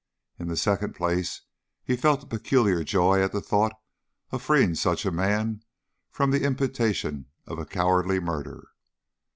[0.39, 1.41] In the second place
[1.83, 3.73] he felt a peculiar joy at the thought
[4.31, 5.61] of freeing such a man
[6.09, 8.69] from the imputation of a cowardly murder.